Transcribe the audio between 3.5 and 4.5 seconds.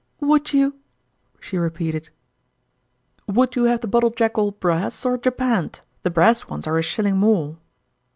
you have the bottle jack all